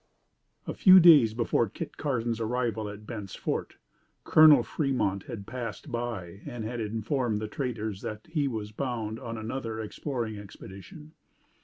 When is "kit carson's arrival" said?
1.69-2.89